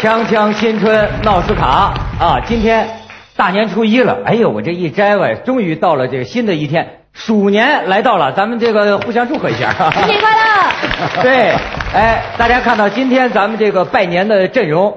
[0.00, 2.40] 锵锵新春闹斯卡啊！
[2.46, 2.88] 今天
[3.36, 9.70] 大年初一了，哎呦，我这一摘歪，终于到了这个新的一天，鼠年来到了，咱们这个互相祝贺一下。
[9.90, 11.20] 新年快乐！
[11.22, 11.52] 对，
[11.92, 14.96] 哎，大家看到今天咱们这个拜年的阵容。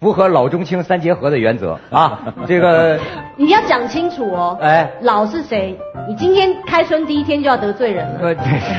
[0.00, 2.98] 符合老中青三结合的原则啊， 这个
[3.36, 4.58] 你要讲清楚哦。
[4.58, 5.78] 哎，老是谁？
[6.08, 8.20] 你今天开春第一天就要得罪人了。
[8.22, 8.34] 呃，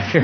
[0.09, 0.23] 是，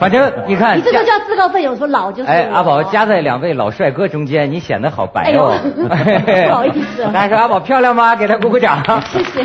[0.00, 2.28] 反正你看，你这个叫自告奋勇说老就是。
[2.28, 5.54] 哎，阿宝夹在两位老帅哥中间，你显得好白哦。
[5.78, 7.04] 不好意思。
[7.12, 8.16] 大家说阿宝漂亮吗？
[8.16, 8.82] 给他鼓鼓掌。
[9.04, 9.44] 谢谢，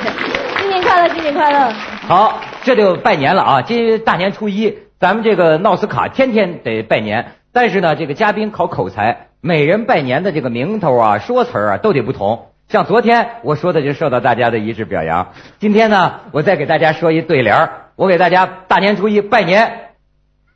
[0.60, 1.72] 新年快乐，新年快乐。
[2.08, 3.62] 好，这就拜年了啊！
[3.62, 9.30] 今大年初一，咱们这个闹斯卡天天得拜年，但是呢，这个嘉宾考口才。
[9.42, 12.50] 每人拜年的这个名头啊，说词儿啊都得不同。
[12.70, 15.30] 像昨天我说的就受到大家的一致表扬。
[15.58, 17.72] 今天呢，我再给大家说一对联儿。
[17.96, 19.90] 我给大家大年初一拜年，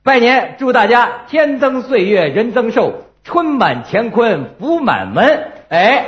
[0.04, 5.46] 拜年祝大家天增岁月人增寿，春满乾坤福满门。
[5.70, 6.06] 哎，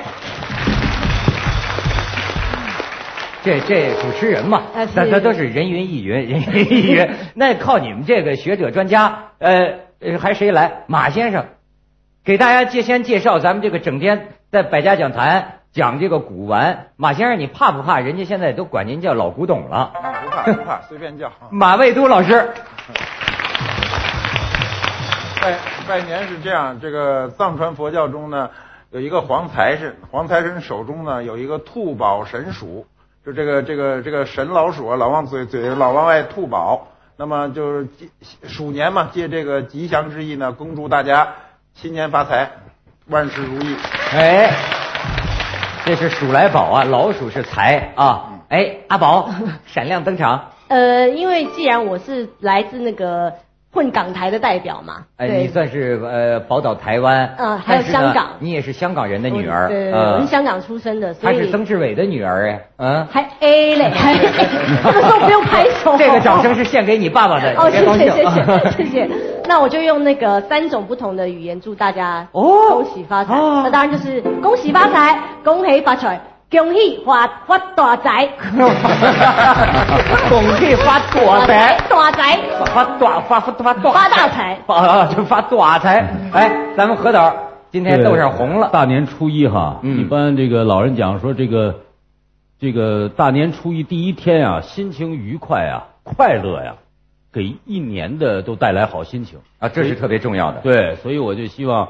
[3.43, 7.09] 这这主持人嘛，那他都是人云亦云，人云亦云。
[7.33, 9.79] 那靠你们这个学者专家，呃，
[10.19, 10.83] 还谁来？
[10.87, 11.45] 马先生。
[12.23, 17.99] 给大家介先介绍咱们这个整天在百家讲坛讲这个古玩马先生，你怕不怕？
[17.99, 19.91] 人家现在都管您叫老古董了。
[20.23, 21.31] 不怕不怕，随便叫。
[21.49, 22.49] 马未都老师。
[25.41, 28.49] 拜拜年是这样，这个藏传佛教中呢，
[28.91, 32.87] 有一个黄财神，黄财神手中呢有一个兔宝神鼠，
[33.25, 36.87] 就这个这个这个神老鼠啊，老往嘴嘴老往外吐宝，
[37.23, 37.87] 那么就是
[38.43, 41.35] 鼠年嘛，借这个吉祥之意呢，恭祝大家。
[41.73, 42.51] 新年发财，
[43.07, 43.77] 万事如意。
[44.11, 44.53] 哎，
[45.85, 48.41] 这是鼠来宝啊，老鼠是财啊。
[48.49, 49.29] 哎，阿宝
[49.65, 50.51] 闪亮登场。
[50.67, 53.33] 呃，因为既然我是来自那个。
[53.73, 55.03] 混港台的代表嘛？
[55.17, 63.91] 哎，你算是呃宝岛台湾，嗯，还有香港，你也是香港人的女儿，对，我是香港出生的，她是曾志伟的女儿哎，嗯，还 A 嘞，
[64.83, 69.09] 这个时候不用拍手，这个掌声是献给你爸爸的，哦，谢谢谢谢 谢谢，
[69.47, 72.69] 那我就用那个三种不同的语言祝大家哦。
[72.69, 76.21] 恭喜发财，那当然就是恭喜发财，恭喜发财。
[76.53, 78.27] 恭喜发发大财！
[80.29, 81.79] 恭喜发大财！
[81.89, 82.37] 大财！
[82.67, 84.59] 发大发发发大发大财！
[84.67, 86.07] 发就发大财！
[86.31, 87.35] 哎，咱们何导
[87.71, 88.69] 今天豆上红了。
[88.71, 91.79] 大年初一哈，一般这个老人讲说这个
[92.59, 96.75] 这个大年初一第一天啊，心情愉快啊，快乐呀，
[97.31, 100.59] 给一年的都带来好心情啊，这是特别重要的。
[100.61, 101.89] 对，所以我就希望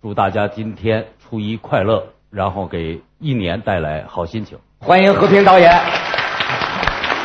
[0.00, 2.04] 祝大家今天初一快乐。
[2.30, 4.58] 然后给一年带来好心情。
[4.78, 5.72] 欢迎和平导演，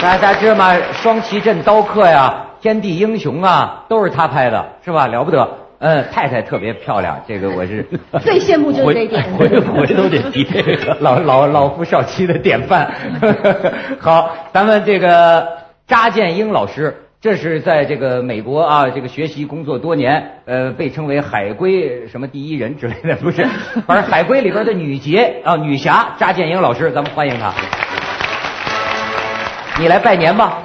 [0.02, 0.76] 大家知道吗？
[0.92, 5.06] 双旗镇刀客呀，天地英雄啊，都是他拍的，是吧？
[5.06, 5.48] 了不得。
[5.78, 7.86] 嗯，太太特别漂亮，这个我是
[8.24, 12.92] 最羡慕就是这一点，回回都得提这个老 老老夫少妻的典范。
[14.02, 15.48] 好，咱们这个
[15.86, 17.03] 扎建英老师。
[17.24, 23.48] 这是在这个美国啊，这个学习工作多年，呃，被称为海归什么第一人之类的，不是，
[23.88, 27.54] 反正海归里边的女杰啊，女侠扎建英老师，咱们欢迎她。
[29.80, 30.64] 你来拜年吧。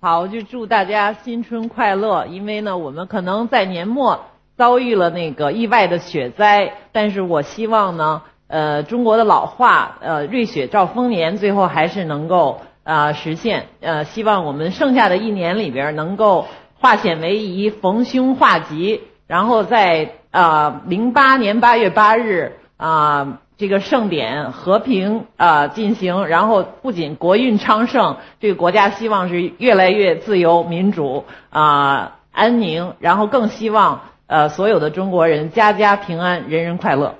[0.00, 2.26] 好，就祝大家新春快乐。
[2.26, 4.24] 因为呢，我们可能在年末
[4.56, 12.62] 遭遇了那个意外的雪灾，但是我希望呢，呃，中国的老话，呃，瑞雪兆丰年，最后还是能够。
[12.90, 16.48] 啊，实现呃，希望我们剩下的一年里边能够
[16.80, 37.14] 化险为夷，逢凶化吉，然后在啊零八年八月八日啊这个盛典和平啊进行，然后不仅国运昌盛，这个国家希望是越来越自由民主啊安宁，然后更希望呃所有的中国人家家平安，人人快乐。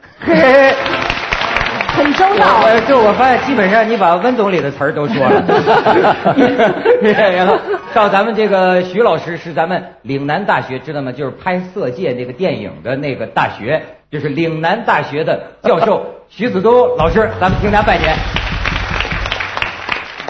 [2.00, 5.44] 很周到，就我发现，基本上你把温总理的词儿都说了。
[7.02, 7.58] 然后
[7.92, 11.12] 到咱们这个徐老师是咱们岭南大学，知道吗？
[11.12, 18.16] 就是拍《色戒》那个电影的那个大学，就是岭南大学的教授 徐子都老师，咱们听他拜年。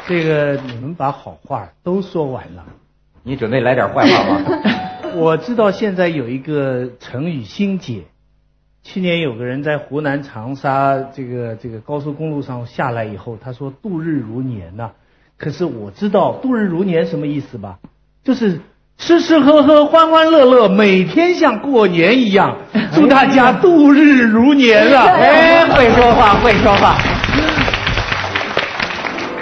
[0.08, 2.64] 这个你们把好话都说完了，
[3.22, 4.40] 你准备来点坏话吗？
[5.14, 8.02] 我知道现在有一个成语新解。
[8.92, 14.90] 去年有个人在湖南长沙这个这个高速公路上下来以后，他说度日如年呐。
[15.38, 17.78] 可是我知道度日如年什么意思吧？
[18.24, 18.60] 就是
[18.98, 22.56] 吃吃喝喝欢欢乐乐，每天像过年一样。
[22.92, 25.04] 祝大家度日如年啊！
[25.14, 26.96] 哎，会说话，会说话。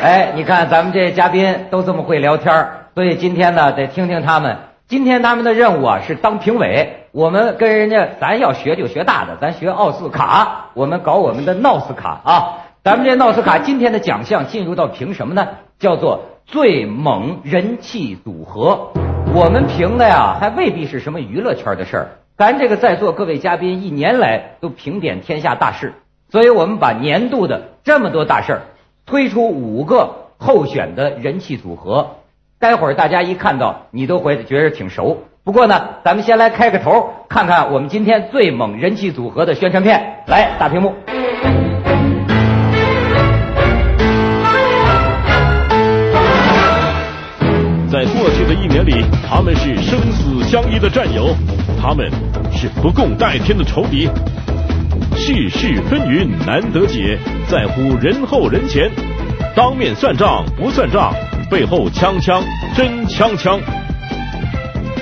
[0.03, 12.55] 哎，你看咱们这嘉宾都这么会聊天所以今天呢得听听他们今天他们的任务啊是当评委，我们跟人家咱要学就学大的，咱学奥斯卡，我们搞我们的闹斯卡啊。
[12.83, 15.47] 咱们这闹斯卡今天的奖项进入到评什么呢？
[15.79, 18.93] 叫做最猛人气组合。
[19.35, 22.09] 我们评的呀，还未必是什么娱乐圈的事儿。
[22.39, 25.93] 咱这个在座各位嘉宾一年来都评点天下大事，
[26.31, 28.63] 所以我们把年度的这么多大事儿
[29.05, 32.13] 推出五个候选的人气组合。
[32.61, 35.23] 待会儿大家一看到，你都会觉得挺熟。
[35.45, 40.25] 不过呢，咱们先来开个头，看看我们今天最猛人气组合的宣传片。
[40.27, 40.93] 来，大屏幕。
[47.89, 51.29] 在过去的一年里，他们是生死相依的战友，
[51.81, 52.11] 他们
[52.51, 54.11] 是不共戴天的仇敌。
[55.15, 57.17] 世事纷纭难得解，
[57.47, 58.91] 在乎人后人前，
[59.55, 61.15] 当面算账不算账，
[61.51, 62.43] 背后枪枪
[62.77, 63.59] 真枪枪。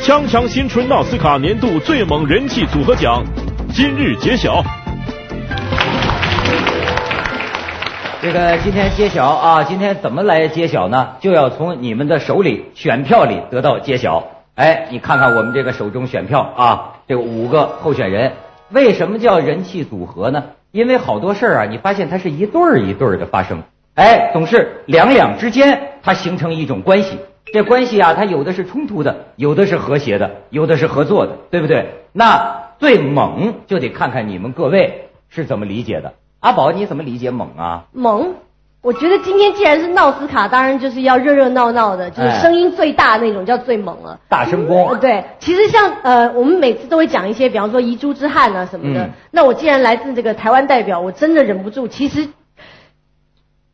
[0.00, 3.24] 锵锵新春奥斯卡年度最猛人气组合奖
[3.72, 4.62] 今日揭晓。
[8.22, 11.16] 这个今天揭晓啊，今天怎么来揭晓呢？
[11.20, 14.28] 就要从你们的手里选票里得到揭晓。
[14.54, 18.34] 哎，你看看我们这个手中选票啊，这五个候选人，
[18.70, 20.44] 为什么叫人气组合呢？
[20.70, 23.64] 因为好多事儿啊，你发现它是一对儿一对儿的发生，
[23.96, 27.18] 哎，总是两两之间它形成一种关系。
[27.52, 31.94] 这关系啊，它有的是冲突的，有的是和谐的，有的是合作的，对不对？
[32.12, 36.14] 那最猛就得看看你们各位是怎么理解的。
[36.40, 37.84] 阿宝，你怎么理解猛啊？
[37.92, 38.34] 猛，
[38.82, 44.20] 我觉得今天既然是闹斯卡，当然就是要热热闹闹的，就是声音最大那种叫最猛了。
[44.28, 44.98] 大声公。
[44.98, 49.10] 对，其实像呃，我们每次都会讲一些，比方说遗珠之憾啊什么的。
[49.32, 51.88] 那我既然来自这个台湾代表，我真的忍不住。
[51.88, 52.28] 其实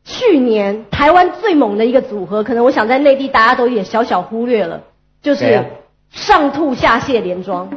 [0.05, 4.81] 去年台湾最猛的一个组合，可能我想在内地大家都有点小小忽略了，
[5.21, 5.63] 就是
[6.11, 7.69] 上吐下泻连庄。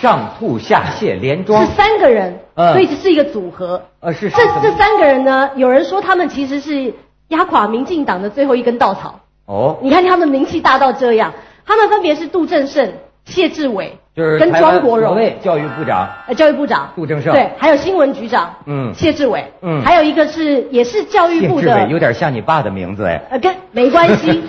[0.00, 3.82] 上吐下泻连庄是三个人，所以是一个组合。
[4.00, 6.94] 呃，是这这三个人呢，有人说他们其实是
[7.28, 9.20] 压垮民进党的最后一根稻草。
[9.46, 11.32] 哦，你看他们名气大到这样，
[11.64, 12.92] 他们分别是杜正胜、
[13.26, 13.98] 谢志伟。
[14.16, 16.90] 就是跟庄国荣，教育部长，呃，教育部长。
[16.96, 24.42] 杜正胜，对，还有新闻局长，嗯，谢志伟，嗯，还有一个是也是教育部的，谢志伟有点像你爸的名字哎，呃，跟没关系，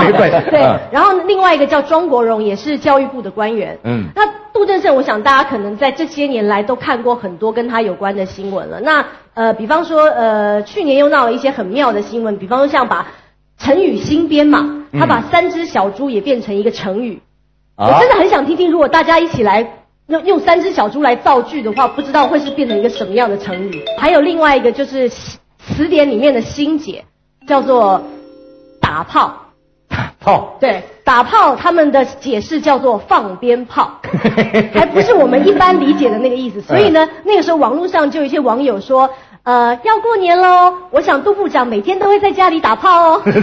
[0.00, 4.22] 没关系， 对，然后另外一个叫庄国荣，也是教育部的官员，嗯，那
[4.54, 13.06] 杜正胜，我想大家可能在这些年来都看过很多跟他有关的新闻了，那呃，比方说呃，去年又闹了一些很妙的新闻，比方说像把
[13.58, 17.20] 成语新编嘛，他把三只小猪也变成一个成语。
[17.76, 19.66] 我真的很想听听，如果大家一起来
[20.06, 23.84] 用用三只小猪来造句的话，不知道会是变成一个什么样的成语。
[23.98, 27.04] 还有另外一个就是词典里面的心解，
[27.48, 28.00] 叫做
[28.80, 29.34] 打炮。
[29.88, 30.56] 打炮。
[30.60, 33.90] 对，打炮他们的解释叫做放鞭炮，
[34.72, 36.60] 还不是我们一般理解的那个意思。
[36.60, 39.10] 所以呢，那个时候网络上就有一些网友说，
[39.42, 43.22] 呃，要过年喽，我想杜部长每天都会在家里打炮哦。
[43.26, 43.40] 是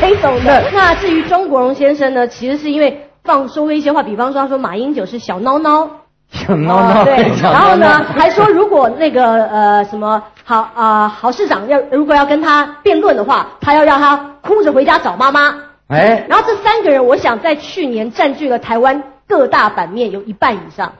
[0.00, 0.70] 这种的。
[0.72, 3.06] 那至于钟国荣先生呢，其实是因为。
[3.24, 5.88] 放说了一些话，比方说他说马英九是小孬孬，
[6.32, 15.54] 小孬孬，对，然后呢还说如果那个呃什么好啊郝市长要如果要跟他辩论的话，他要让他哭着回家找妈妈。
[15.88, 20.92] 哎，然后这三个人，我想在去年占据了台湾各大版面有一半以上，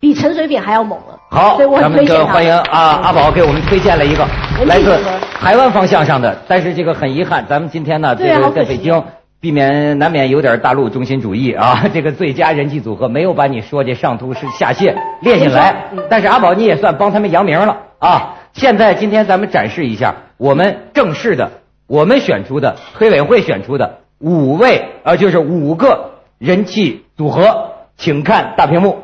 [0.00, 1.18] 比陈水扁还要猛了。
[1.30, 4.26] 好，所以我很推荐欢迎啊阿宝给我们推荐了一个
[4.66, 4.98] 来自
[5.40, 9.02] 台湾方向上的，但是这个很遗憾，咱们今天呢这个在北京。
[9.42, 11.86] 避免难免有点大陆中心主义啊！
[11.92, 18.36] 这个最佳人气组合没有把你说这上吐是下泻列进来，但是阿宝你也算帮他们扬名了啊！
[18.52, 21.50] 现在今天咱们展示一下我们正式的，
[21.88, 29.00] 我们选出的推委会选出的五位啊，就是五个人气组合，请看大屏幕。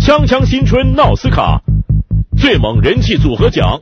[0.00, 1.60] 锵锵新春闹斯卡
[2.36, 3.78] 最猛人气组合奖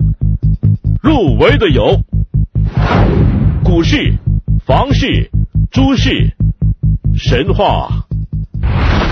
[1.03, 2.03] 入围的有。
[3.71, 4.13] 股市、
[4.67, 5.31] 房市、
[5.71, 6.11] 猪市、
[7.17, 7.89] 神话。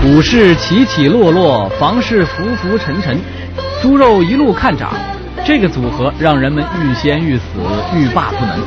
[0.01, 3.17] 股市起起落落，房市浮浮沉沉，
[3.81, 4.91] 猪肉一路看涨，
[5.45, 7.43] 这个组合让人们欲仙欲死，
[7.95, 8.59] 欲罢不能。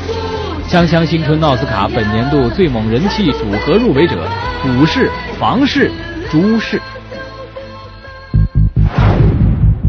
[0.66, 4.26] 香香新春奥斯卡本年度最猛人气组合入围者：
[4.62, 5.90] 股市、房市、
[6.30, 6.80] 猪市。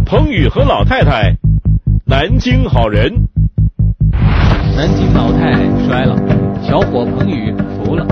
[0.06, 1.34] 彭宇和老太太，
[2.06, 3.10] 南京好人。
[4.76, 5.54] 南京老太
[5.86, 6.16] 摔了，
[6.62, 8.06] 小伙彭宇服了，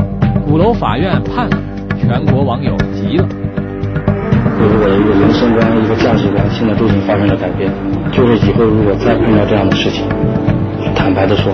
[0.46, 1.58] 鼓楼法院判了，
[2.00, 3.28] 全国网友急了。
[3.28, 7.72] 对于我的一个人生观、一个价值观，现在都已经发生了改变。
[8.12, 10.06] 就是以后如果再碰到这样的事情，
[10.96, 11.52] 坦白的说，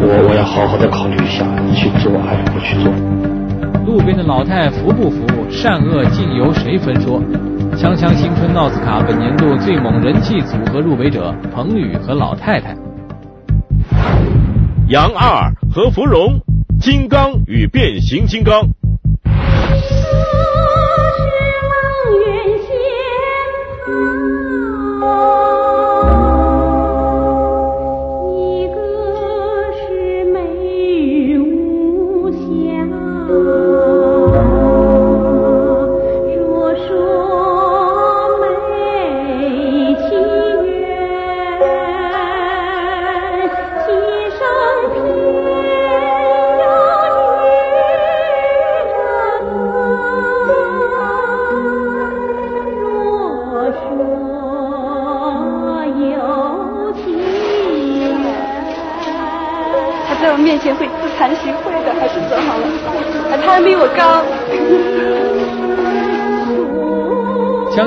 [0.00, 2.92] 我我要好好的考虑一下，去做还是不去做。
[3.84, 5.26] 路边的老太服不服？
[5.50, 7.20] 善恶尽由谁分说？
[7.74, 12.76] 锵锵新春奥斯卡本年度最猛人气组合入围者彭宇和老太太。
[14.88, 16.40] 杨二和芙蓉，
[16.80, 18.70] 金刚与变形金刚。
[60.48, 60.56] 锵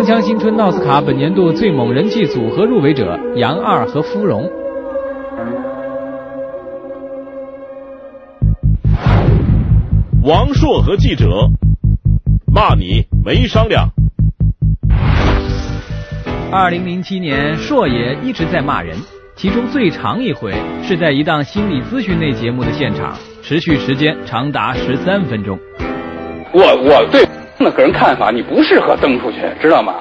[0.06, 4.48] 锵新春奥斯卡本年度最猛人气组合入围者杨二和芙蓉。
[10.24, 11.26] 王朔和记者
[12.54, 13.90] 骂你没商量。
[16.52, 18.96] 二零零七年，朔爷一直在骂人，
[19.42, 25.58] 其中最长一回是在一档心理咨询类节目的现场，持续时间长达十三分钟。
[26.52, 27.28] 我我对。
[27.58, 29.96] 那个人看法，你不适合登出去，知道吗？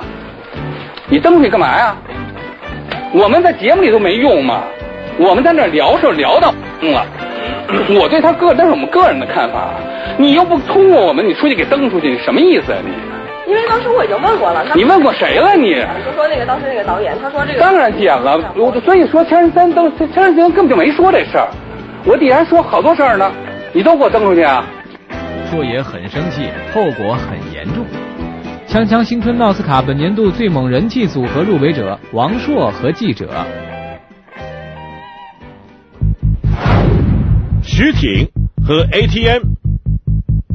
[1.08, 1.96] 你登出去干嘛呀？
[3.14, 4.62] 我们在节目里都没用嘛。
[5.16, 7.06] 我们在那聊时候聊到了，
[7.98, 9.70] 我对他个那是我们个人的看法。
[10.18, 12.92] 你又不通过我们，你出去给登出去，你什么意思啊你？
[13.50, 14.64] 因为当时我已经问过了。
[14.76, 15.74] 你问过谁了你？
[16.06, 17.58] 就说那个当时那个导演，他说这个。
[17.58, 21.48] 当然剪了，我所以说《千人三登》《千人三》根本就没说这事儿。
[22.04, 23.28] 我底下说好多事儿呢，
[23.72, 24.64] 你都给我登出去啊？
[25.50, 27.84] 硕爷很生气，后果很严重。
[28.68, 33.28] 锵锵新春奥斯卡本年度最猛人气组合入围者王朔和记者。
[37.64, 38.28] 石挺
[38.64, 39.42] 和 ATM，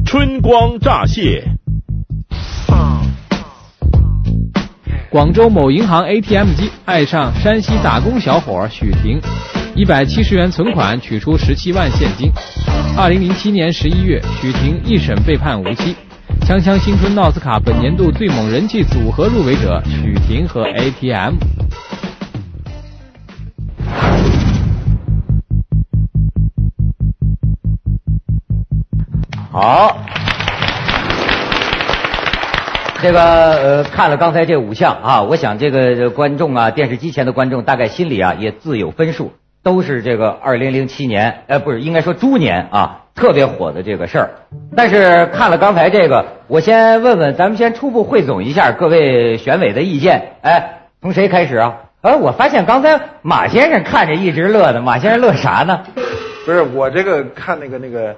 [0.06, 1.44] 春光乍泄。
[5.08, 9.20] 广州某银行 ATM 机爱上山西打工小伙许婷，
[9.74, 12.30] 一百七十元存款取出十七万现金。
[12.96, 15.94] 二零零七年十一月，许婷一审被判无期。
[16.40, 21.34] 锵锵新春奥斯卡本年度最猛人气组合入围者许婷和 ATM。
[29.52, 29.95] 好，
[33.02, 39.32] 这个呃，看了刚才这五项啊，我想这个观众啊，电视机前的观众大概心里啊也自有分数。
[39.62, 44.30] 都是这个二零零七年，呃，不是，应该说猪年啊，特别火的这个事儿。
[44.76, 50.36] 但是看了刚才这个，我先问问，咱们先初步汇总一下各位选委的意见。
[50.42, 51.74] 哎，从谁开始啊？
[52.00, 55.80] 哎，我发现刚才马先生看着一直乐呢，马先生乐啥呢？
[56.46, 58.14] 不是我这个看那个那个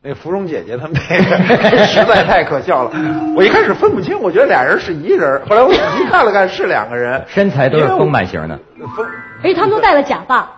[0.00, 2.92] 那芙蓉姐姐他们那个实在太可笑了。
[3.34, 8.56] 我一开始分不清，我觉得俩人是一人，后来我仔细看了看，是两个人，身材都是丰满型的。
[8.96, 9.04] 丰，
[9.42, 10.48] 哎，他们都戴了假发。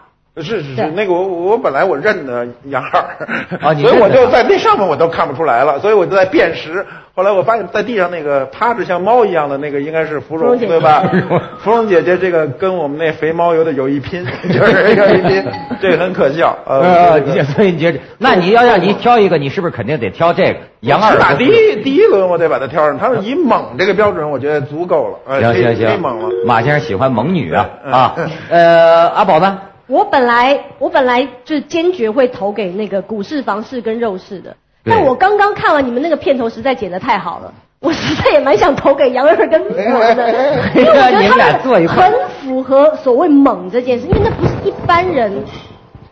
[0.43, 3.01] 是是是，那个我我本来我认的杨二，
[3.61, 6.85] 啊， 所以我就在那上面我都看不出来了，所以我就在辨识。
[7.13, 11.03] 后来我发现，在地上那个趴着像猫一样的那个应该是芙蓉，对吧？
[11.59, 15.45] 芙蓉姐姐这个跟我们那肥猫有的有一拼， 就是有一拼，
[15.83, 16.57] 这个很可笑。
[16.65, 21.19] 呃，所以你觉得，那你要让你挑一个，你是不是肯定得挑这个杨二？
[21.19, 25.41] 打第一第一轮我得把它挑上，他是以猛这个标准，我觉得足够了。
[25.41, 26.29] 行行行，猛了。
[26.47, 28.17] 马先生喜欢猛女啊啊，
[28.49, 29.59] 呃，阿宝呢？
[29.91, 39.69] 我本来我本来就坚决会投给那个股市、房市跟肉市的，但我刚刚看完你们那个片头，实在剪得太好了， 我实在也蛮想投给杨二跟我
[40.15, 40.31] 的，
[40.77, 45.33] 因为我觉得他们很符合所谓猛这件事，因为那不是一般人。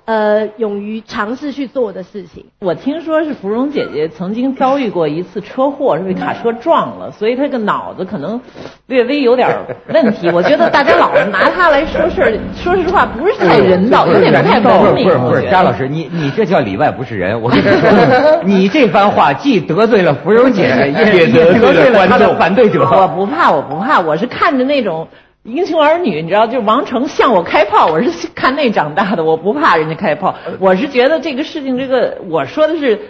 [0.09, 2.43] 呃，勇于尝试去做的事情。
[2.61, 8.41] 我听说是芙蓉姐姐曾经遭遇过一次车祸，是被卡车撞了，所以她这个脑子可能
[8.87, 9.47] 略微有点
[9.93, 10.31] 问题。
[10.33, 15.05] 我觉得大家老是拿她来说事儿， 说实话不是太人道，有点不太文明。
[15.05, 17.39] 不是不是，张老师，你你这叫里外不是人。
[17.43, 22.83] 我跟你说，你这番话既得罪了芙蓉姐姐，也得罪了她的反对者。
[22.91, 25.07] 我不怕，我不怕，我是看着那种。
[25.45, 30.35] 英雄儿女，你知道，就王成向我开炮，我是看那长大的，我不怕人家开炮。
[30.59, 33.01] 我是觉得这个事情，这个我说的是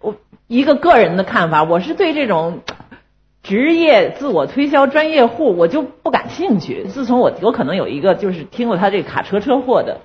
[0.00, 0.14] 我
[0.46, 2.60] 一个个人的看法，我是对这种
[3.42, 6.84] 职业自我推销专业户，我就不感兴趣。
[6.84, 10.00] 自从我有可能有一个就是听过他这个卡车车祸的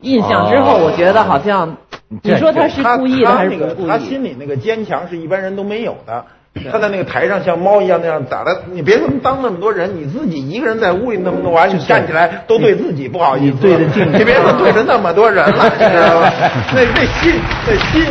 [0.00, 1.76] 印象之后，我觉得好像
[2.22, 3.88] 你说他是故意的还是不故意？
[3.88, 6.24] 他心里那个坚强是一般人都没有的。
[6.70, 8.62] 他在那个台上像猫一样那样咋的？
[8.72, 13.58] 你别当那么多人，你自己一个人在屋里那么多玩，你站起来都对自己不好意思。
[13.58, 16.32] 对着镜，你别对着那么多人了，你知道吧？
[16.74, 17.34] 那 那心
[17.66, 18.04] 那心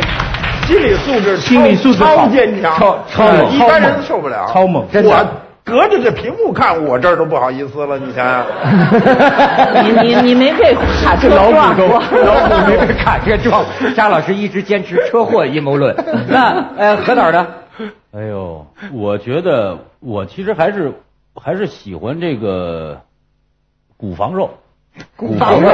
[0.66, 4.48] 心理素质心理素质超坚强，超超猛，一般人受不了。
[4.50, 5.26] 超猛，我
[5.62, 7.98] 隔着这屏幕看，我这儿都不好意思了。
[7.98, 12.02] 你想想，你你你没被卡车撞过？
[12.24, 13.62] 老虎没被卡车撞。
[13.94, 15.94] 张老师一直坚持车祸阴谋论。
[16.26, 17.46] 那呃，何导呢？
[18.12, 20.92] 哎呦，我觉得我其实还是
[21.34, 23.00] 还是喜欢这个
[23.96, 24.50] 古房肉。
[25.16, 25.70] 古房肉，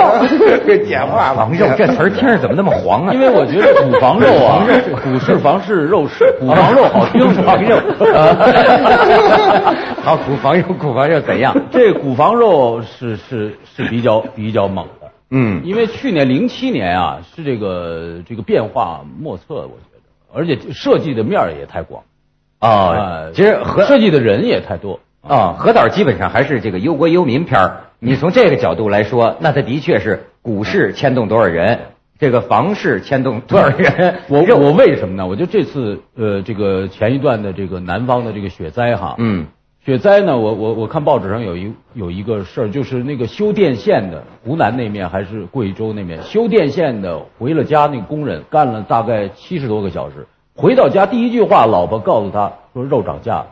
[0.67, 3.15] 这简化房肉这词儿听着怎么那么黄啊？
[3.15, 4.67] 因为我觉得古房肉啊，
[5.03, 7.81] 骨是房是肉是古房肉好听，房肉。
[10.03, 11.57] 好，古房肉，古房肉怎样？
[11.71, 15.09] 这古房肉是是是比较比较猛的。
[15.31, 22.03] 嗯，因为去年零七年啊，是这个这个变化莫测，我觉得，而且设计的面儿也太广
[22.59, 23.29] 啊。
[23.35, 25.57] 其实和设计的人也太多啊。
[25.59, 27.81] 何导基本上还是这个忧国忧民片儿。
[27.99, 31.79] 你从这个角度来说，那他的确是股市牵动多少人，
[32.19, 34.17] 这个房市牵动多少人。
[34.29, 35.27] 我我为什么呢？
[35.27, 39.47] 我就这次呃，这个前一段的这个南方的这个雪灾哈，嗯，
[39.83, 53.47] 雪灾呢，我我我看报纸上有一有一个事儿，就是那个修电线的，湖南那面还是贵州那面修电线的回了家，那工人干了大概七十多个小时，回到家第一句话，老婆告诉他说肉涨价了，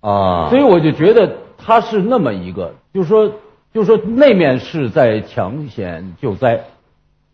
[0.00, 2.74] 啊，所以我就觉得他是那么一个。
[2.94, 3.30] 就是说，
[3.74, 6.64] 就是说，那面是在抢险救灾，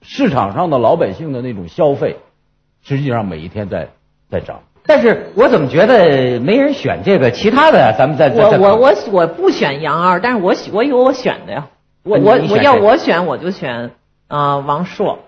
[0.03, 2.17] 市场上的老百姓的那种消费，
[2.83, 3.89] 实际上每一天在
[4.29, 4.61] 在涨。
[4.87, 7.95] 但是我怎么觉得没人选这个其他的呀？
[7.97, 11.69] 咱们在我我我我不选杨二，但是我我有我选的呀。
[12.03, 13.93] 我我我要我选我就选
[14.29, 15.21] 啊王朔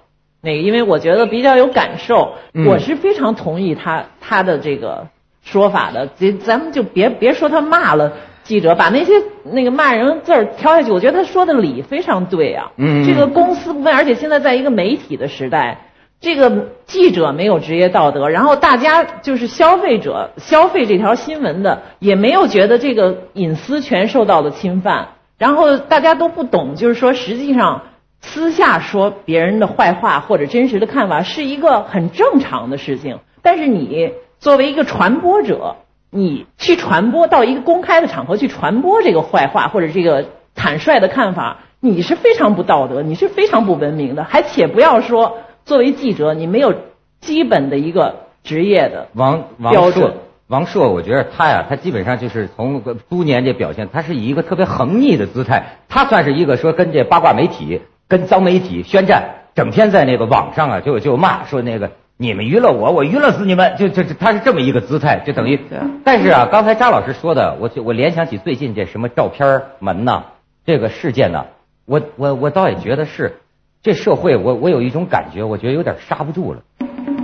[0.46, 2.32] 那个，因为我觉得比较有感受。
[2.66, 5.08] 我是非常同意他他的这个
[5.44, 6.06] 说法的。
[6.06, 8.12] 咱咱们就别别说他骂了。
[8.44, 12.70] 记者把那些那个骂人字儿挑下去，我觉得他说的理非常对啊。
[12.76, 15.88] 嗯，这个公私不分，而且现在在一个媒体的时代，
[16.20, 27.82] 这个记者没有职业道德，然后大家就是消费者消费这条新闻的，也没有觉得这个隐私权受到了侵犯，然后大家都不懂，就是说实际上
[28.20, 35.76] 私下说别人的坏话或者真实的看法是一个很正常的事情，但是你作为一个传播者。
[36.08, 44.24] 你去传播到一个公开的场合去传播这个坏话或者这个坦率的看法，你是非常不道德，你是非常不文明的。
[44.24, 46.74] 还且不要说作为记者，你没有
[47.20, 50.12] 基本的一个职业的王王朔，
[50.46, 61.90] 王朔，我觉得他呀，他基本上就是从多年这表现，他是以一个特别横逆的姿态，他算是一个说跟这八卦媒体、跟脏媒体宣战，整天在那个网上啊就就骂说那个。
[62.18, 65.60] 你们娱乐我，我娱乐死你们，就就他是这么一个姿态，就等于。
[66.02, 70.22] 但是啊，刚才张老师说的，我就我联想起最近这什么照片门呐，
[70.64, 71.44] 这个事件呢，
[71.84, 73.40] 我我我倒也觉得是，
[73.82, 76.62] 这社会我我有一种感觉，我觉得有点刹不住了。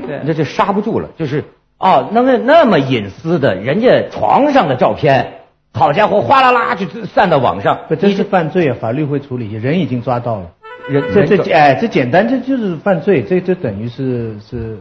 [0.06, 1.44] 对，这这刹不住了，就是
[1.78, 5.38] 哦，那么那么隐私的，人家床上的照片，
[5.72, 10.50] 好家伙，哗啦啦就散到网上，这是犯罪啊，法律会处理，人已经抓到了。
[10.92, 14.78] 人这这哎，这简单，这就是犯罪，这这等于是是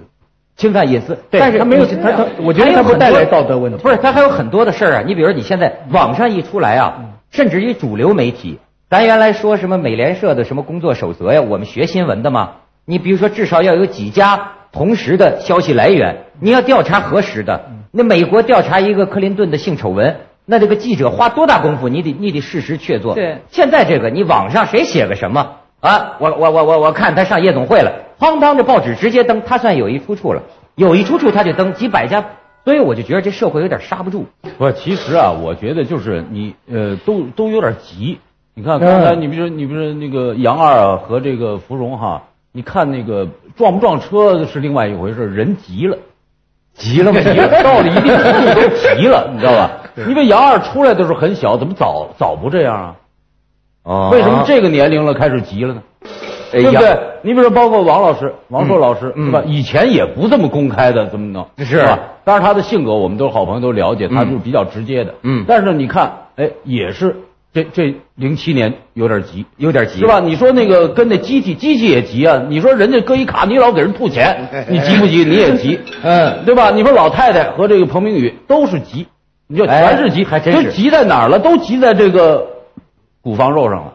[0.58, 1.18] 侵犯隐私。
[1.30, 3.78] 但是他没有他他，我觉得他不带来道德问题。
[3.82, 5.04] 不是，他还有很多的事儿啊。
[5.06, 7.00] 你比如说你现在网上一出来啊，
[7.32, 12.52] 甚至于主流媒体，咱原来说什么美联社的什么工作守则呀，我们学新闻的嘛。
[12.86, 17.62] 你比如说，至少要有几家同时的消息来源，你要调查核实的。
[17.92, 21.88] 那美国调查一个克林顿的性丑闻，那这个记者花多大功夫？
[21.88, 23.14] 你得你得事实确凿。
[23.14, 25.58] 对，现在这个你网上谁写个什么？
[25.82, 30.44] 啊，我我我我我看他上夜总会了，哐当这报纸直接登，他算有一出处了，
[30.76, 32.24] 有一出处他就登几百家，
[32.64, 34.28] 所以我就觉得这社会有点刹不住。
[34.60, 38.20] 不，其实啊，我觉得就是你呃，都都有点急。
[38.54, 45.98] 你看刚才你比如你比如那个杨二和这个芙蓉哈，你看那个撞不撞车是另外一回事，人急了，
[46.76, 49.72] 急了，急了，到了一定程度都急了，你知道吧？
[50.08, 52.96] 因为杨二出来的时候很小，怎么早早不这样啊？
[53.84, 55.82] 哦，为什么这个年龄了开始急了呢？
[56.52, 56.98] 对不对？
[57.22, 59.42] 你比如说，包括王老师、王朔老师，是吧？
[59.46, 61.48] 以前也不这么公开的，怎么弄？
[61.58, 61.98] 是吧？
[62.26, 65.14] 当然，他的性格我们都是好朋友，都了解，他就是比较直接的。
[65.24, 65.46] 嗯。
[65.48, 67.16] 但是你看，哎，也是
[67.54, 70.20] 这这零七年有点急，有点急，是吧？
[70.20, 72.42] 你说那个跟那机器，机器也急啊。
[72.50, 75.24] 你说人家搁一卡，你老给人吐钱， 你急不急？
[75.24, 76.70] 你也急， 嗯，对吧？
[76.72, 79.08] 你说老太太和这个彭明宇都是急，
[79.48, 80.72] 你就全是急，还真是。
[80.74, 81.40] 急在哪儿了？
[81.40, 82.46] 都急在这个。
[83.22, 83.94] 股房 肉上了，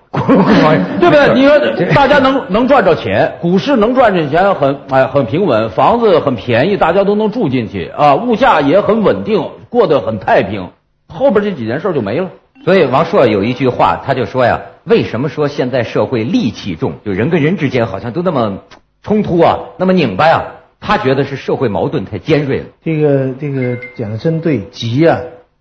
[1.00, 1.34] 对不对？
[1.34, 1.58] 你说
[1.94, 10.70] 大家能能赚着钱，股市能赚着钱，很哎很平稳，房子很便宜，大家都能住进去啊，物价也很稳定，过得很太平。
[11.08, 12.30] 后边这几件事就没了。
[12.64, 16.94] 所以王朔有一句话，他就说呀：“为什么说现在社会戾气重？
[17.04, 18.58] 就人跟人之间好像都那么
[19.02, 20.44] 冲突啊，那么拧巴呀？
[20.80, 22.66] 他觉得是社会矛盾太尖锐了。
[22.84, 25.20] 这个这个讲的真对，急啊，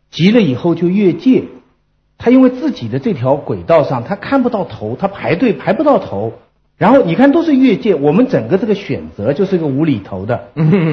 [0.10, 1.44] 急了以后就越界。
[2.18, 6.34] 他因为自己的这条轨道上，他看不到头，他排队排不到头。
[6.78, 10.48] 然后你看都是越界，我们整个这个选择就是一个无厘头的，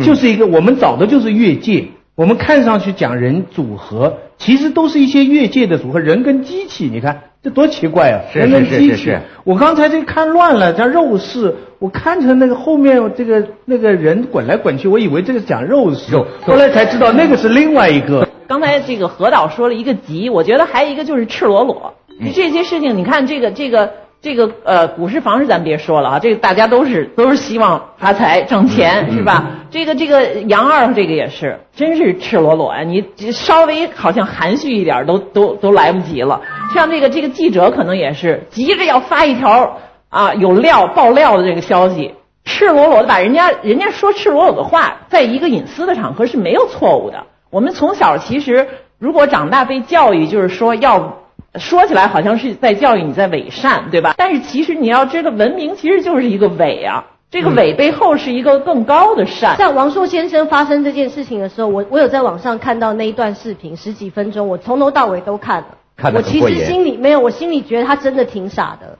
[0.04, 1.86] 就是一个我们找的就是越界。
[2.14, 8.20] 我们看上去讲人组合，其实都是一些越界的组合，人跟机器，你看这多奇怪啊！
[8.32, 18.28] 人跟机器，我刚才这看乱了，讲肉是，我看成那个后面这个那个人滚来滚去，我以为这个讲肉市，后来才知道那个是另外一个。
[18.52, 21.94] 刚才这个何导说了一个急，我觉得还有一个就是赤裸裸。
[22.34, 23.90] 这些事情，你看这个这个。
[24.20, 29.50] 这个呃，股市、房市咱别说了啊，这个大家都是都是希望发财挣钱是吧？
[29.68, 32.82] 这个这个杨二这个也是，真是赤裸裸啊！
[32.84, 36.40] 你稍微好像含蓄一点都都都来不及了。
[36.72, 47.24] 像这个这个记者可能也是急着要发一条啊有料爆料的这个消息，赤裸裸的把人家人家说赤裸裸的话，在一个隐私的场合是没有错误的。
[47.52, 48.66] 我们从小其实
[48.98, 51.18] 如果长大被教育，就是说要。
[51.58, 54.14] 说起来好像是在教育你在伪善，对吧？
[54.16, 57.04] 但是其实你要知道，文明其实就是一个伪啊。
[57.30, 59.54] 这个伪背后是一个更高的善。
[59.58, 65.66] 像王朔先生发生这件事情的时候，我我有在网上看到那一段视频，十几分钟，我从头到尾都看了。
[65.94, 68.98] 看我其实心里没有，我心里觉得他真的挺傻的，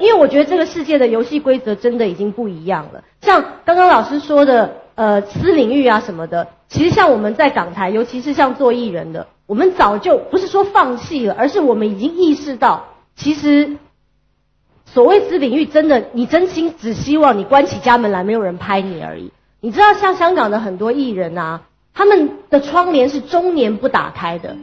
[0.00, 3.04] 因为我觉得这个世界的游戏规则真的已经不一样了。
[3.20, 9.26] 像刚刚老师说的，呃，私领域啊什么的，其实像我们在港台，尤其是像做艺人的。
[9.46, 12.84] 我们早就不是说放弃了，而是我们已经意识到，
[13.16, 13.76] 其实
[14.86, 19.32] 所谓私领域，真的，你真心只希望你关起家门来，没有人拍你而已。
[19.60, 24.56] 你知道，像香港的很多艺人啊，他们的窗帘是终年不打开的，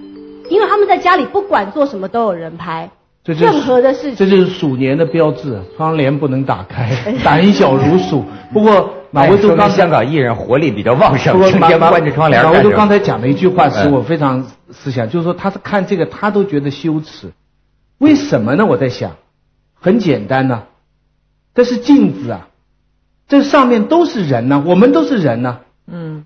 [0.50, 2.90] 因为他们在家里不管做什么都有人拍，
[3.26, 6.90] 任何的事情，这就是鼠年的标志，窗帘不能打开，
[7.26, 8.24] 胆小如鼠。
[8.54, 8.94] 不过。
[9.12, 12.44] 马未都刚香港艺人活力比较旺盛，天天关着窗帘。
[12.44, 17.32] 马未都刚才讲的一句话使我非常思想，就是说他是看这个他都觉得羞耻，
[17.98, 18.66] 为什么呢？
[18.66, 19.18] 我在想，
[19.80, 20.64] 很简单呢，
[21.56, 22.50] 这是镜子啊，
[23.28, 25.60] 这上面都是人呢，我们都是人呢。
[25.88, 26.26] 嗯，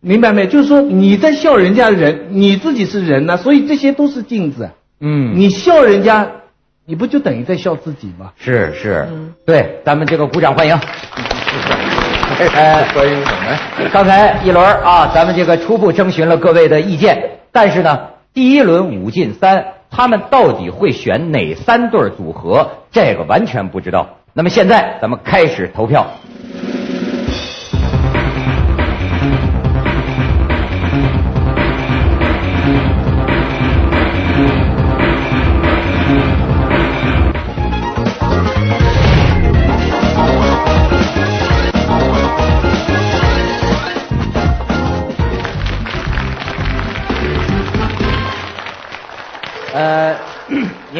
[0.00, 0.46] 明白没？
[0.46, 4.70] 就是说你在笑人家人，你自己是人呢，所以这些都是镜子。
[5.00, 6.30] 嗯，你笑人家，
[6.90, 8.32] 你不就等于在笑自己吗？
[8.38, 9.06] 是是，
[9.44, 10.74] 对，咱们这个鼓掌欢迎。
[12.54, 13.90] 哎， 欢迎我们！
[13.92, 18.00] 刚才一轮啊，咱们这个初步征询了各位的意见，但是呢，
[18.32, 24.08] 第一轮五进三，他们到底会选哪三对组合，这个完全不知道。
[24.32, 26.06] 那么现在咱们开始投票。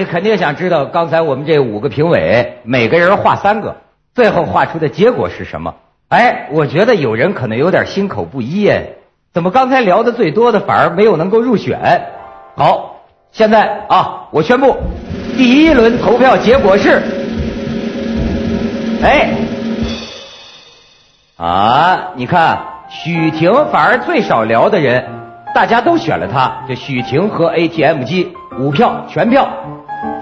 [0.08, 3.76] 肯定想知道，刚才我们这五个评委，每个人画三个，
[4.14, 5.74] 最后画出的结果是什么？
[6.08, 8.96] 哎，我觉得有人可能有点心口不一耶，
[9.34, 12.06] 怎么刚才聊的最多的反而没有能够入选？
[12.56, 14.76] 好，现在啊，我宣布，
[15.36, 17.02] 第一轮投票结果是，
[19.02, 19.30] 哎，
[21.36, 25.04] 啊，你看许婷反而最少聊的人，
[25.54, 29.46] 大家都选了他，这许婷和 ATM 机五票全票。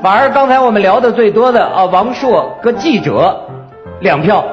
[0.06, 3.40] 反而刚才我们聊的最多的啊，王朔和记者
[3.98, 4.44] 两票，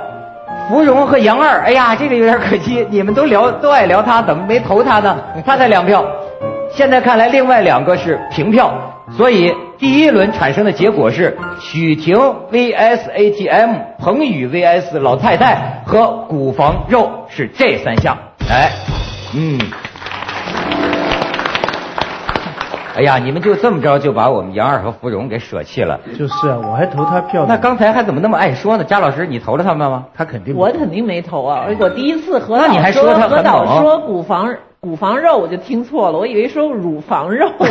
[0.67, 5.15] 芙蓉和杨二，哎呀，这个有点可惜，你们都聊都爱聊他，怎么没投他呢？
[5.45, 6.03] 他才两票。
[6.71, 8.73] 现在看来，另外两个是平票，
[9.15, 12.17] 所以第一轮产生的结果是许婷
[12.51, 18.17] vs ATM，彭宇 vs 老太太和古房肉是这三项。
[18.49, 18.71] 哎，
[19.35, 19.59] 嗯。
[22.95, 25.99] 哎呀，你们就这么着就把我们杨二和芙蓉给舍弃了？
[26.17, 27.45] 就是啊，我还投他票。
[27.47, 28.83] 那刚才还怎么那么爱说呢？
[28.83, 30.05] 贾老师，你投了他们吗？
[30.13, 30.55] 他肯定。
[30.55, 31.65] 我肯定没投啊！
[31.79, 34.53] 我第一次和那你还说他何导说古房。
[34.83, 37.49] 骨房肉我就听错了，我以为说乳房肉。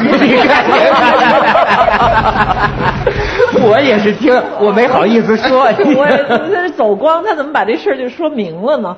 [3.61, 5.64] 我也是听，我没好意思说。
[5.94, 6.07] 我
[6.51, 8.96] 这走光，他怎么把这事儿就说明了呢？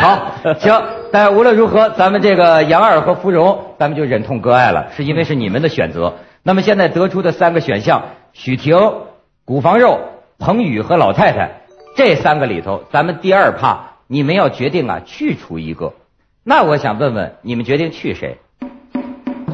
[0.00, 6.14] 好，行，但无论如何，咱们这个杨二和芙蓉，咱们就忍痛割爱了，是因为是你们的选择。
[6.42, 8.90] 那么现在得出的三个选项，许婷、
[9.44, 10.00] 骨房肉、
[10.38, 11.60] 彭宇和老太太
[11.94, 15.92] 这三个里头，咱们第二趴你们要决定啊去除一个，
[16.50, 18.38] 那我想问问你们决定去谁？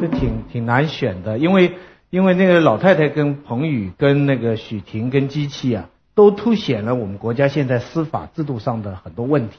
[0.01, 1.73] 这挺挺难选的，因为
[2.09, 9.59] 因为那个老太太跟彭宇跟那个许婷跟机器啊，都凸显了我们国家现在司法制度上的很多问题。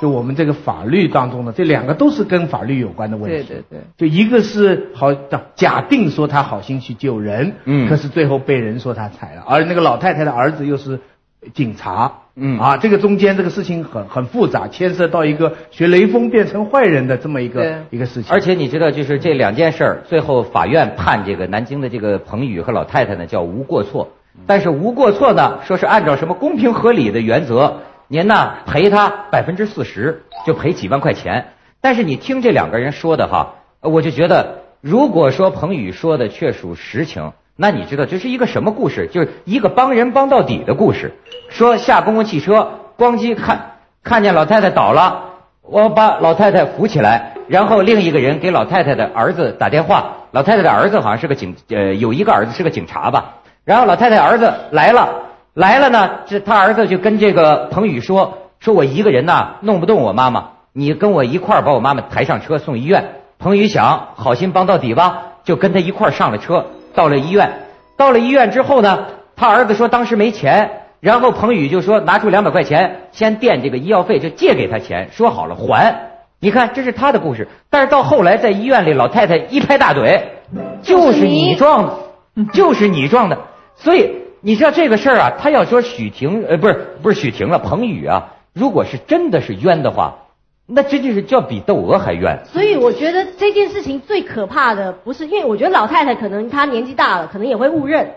[0.00, 3.46] 就我们这个法律当中呢，这两个都是跟法律有关的问题。
[3.46, 3.80] 对对对。
[3.96, 5.14] 就一个是好
[5.54, 10.98] 假定说他好心去救人，嗯，可是最后被人说他踩了，而那个老太太的儿子又是
[11.54, 18.32] 警察，嗯啊，这个中间这个事情很很复杂，牵涉到一个学雷锋变成坏人的这么一个一个事情。
[18.32, 24.12] 而且你知道，就是这两件事儿，最后法院判这个南京的这个彭宇和老太太呢叫无过错，
[24.46, 27.78] 但是无过错呢，说是按照什么公平合理的原则。
[28.06, 31.48] 您呢赔他百分之四十，就赔几万块钱。
[31.80, 39.08] 但是你听这两个人说的哈，我就觉得，如果说彭宇说的确属实情，那你知道这是一个什么故事？
[39.08, 41.12] 就是一个帮人帮到底的故事。
[41.48, 43.72] 说下公共汽车，咣叽看
[44.04, 45.24] 看见老太太倒了，
[45.62, 53.34] 我把老太太扶起来，然后另一个人给老太太的儿子打电话，老太太的儿子好像是个警，呃，有一个儿子是个警察吧。
[53.64, 55.08] 然后老太太儿子来了。
[55.54, 66.66] 来了呢，这他儿子就跟这个彭宇说：“说我一个人呐弄不动我妈妈，你跟我一块把我妈妈抬上车送医院。”彭宇想，好心帮到底吧，就跟他一块上了车，
[66.98, 67.48] 到了医院。
[67.96, 69.06] 到了医院之后呢，
[69.36, 75.94] 他儿子说当时没钱，然后彭宇就说拿出两百块钱先垫这个医药费，就借给他钱，说好了还。
[76.40, 77.46] 你看，这是他的故事。
[77.70, 80.24] 但是到后来在医院里，老太太一拍大腿，
[80.82, 81.92] 就是你撞的，
[82.52, 83.38] 就是你撞的，
[83.76, 84.16] 所以。
[84.40, 85.32] 你知道这个事儿啊？
[85.36, 90.14] 他要说许婷，呃，不是不是许婷了，彭宇啊，如果是真的是冤的话，
[90.70, 92.44] 那这就是叫比窦娥还冤。
[92.52, 98.10] 所以我觉得这件事情最可怕的不是，因为我觉得老太太可能她年纪大了，可能也会误认。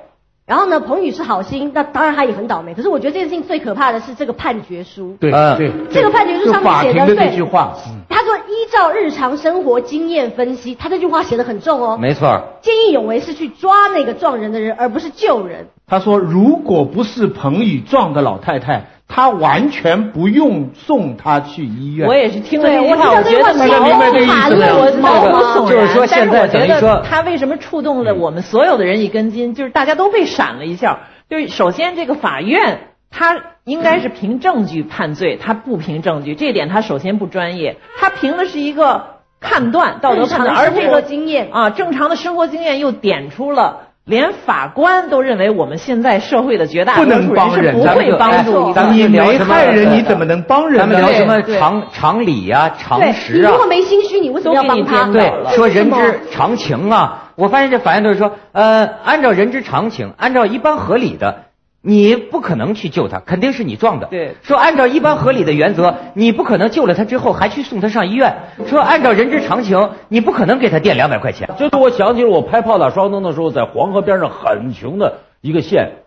[0.45, 2.73] 然后呢，彭宇是好心，那当然他也很倒霉。
[2.73, 5.15] 可是我觉得这件事情最可怕的是这个判决书。
[5.17, 7.77] 对对，这个判决书上面写的这句话，
[8.09, 11.97] 他说依照日常生活经验分析，他这句话写的很重哦。
[11.97, 12.43] 没错。
[12.61, 15.67] 见义勇为是去抓那个撞人的人，而不是救人。
[15.87, 18.87] 他说，如果不是彭宇撞的老太太。
[19.13, 22.08] 他完全不用送他去医院。
[22.08, 25.82] 我也是听了这句话，我觉得毛骨悚然，毛骨悚然。
[25.82, 29.54] 就是说，现在等于说，他为什么触动了我们所有的人一根筋？
[29.54, 31.00] 就是大家都被闪了一下。
[31.30, 37.76] 就是首先，这个法院他应该是凭证据判罪，他不凭证据，这一点他首先不专业。
[38.00, 43.90] 他凭的是一个判断，道德判断，而这个经验啊，正常的生活经验又点出了。
[44.05, 50.79] 连法官都认为我们现在社会的绝大多数人是不会帮助一个你没害人，你怎么能帮人？
[50.79, 53.45] 咱们聊什么常常理呀、常识啊？
[53.45, 55.05] 你如果没心虚，你为什么要帮他？
[55.11, 57.31] 对，说人之常情啊。
[57.35, 61.50] 我发现这法院都是说，呃，按照人之常情，按照一般合理的。
[61.83, 64.05] 你不可能去救他，肯定是你撞的。
[64.05, 68.35] 对，说按照一般合理的原则，你不可能救了他之后还去送他上医院。
[68.67, 71.49] 说按照人之常情，你不可能给他垫两百块钱。
[71.57, 76.03] 这是我想起了我拍《炮打双灯》的时候，在黄河边上很穷的一个县，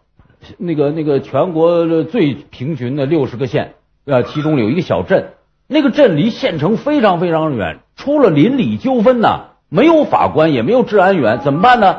[0.58, 3.74] 那个那个全国最贫穷的六十个县，
[4.06, 5.30] 呃，其中有一个小镇，
[5.66, 11.96] 那个镇离县城非常非常远，出了邻里纠纷呐，没有法官也没有治安员，怎么办呢？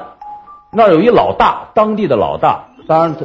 [0.71, 2.64] 那儿有一老大，当地的老大。
[2.88, 3.15] 当然，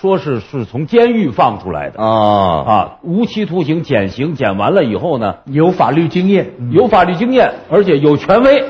[0.00, 8.64] 说是是从监狱放出来的啊啊，无期徒刑减刑，减完了以后呢，有法律经验，有法律经验，而且有权威，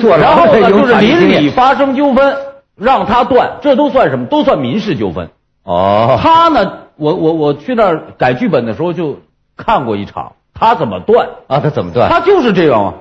[0.00, 2.36] 坐然后呢，就是邻里发生纠纷，
[2.76, 4.26] 让他断，这都算什么？
[4.26, 5.28] 都算民事纠纷。
[5.64, 9.18] 哦，他呢，我我我去那儿改剧本的时候就
[9.56, 11.60] 看过一场，他怎么断啊？
[11.60, 12.08] 他怎么断？
[12.08, 12.94] 他就是这样啊，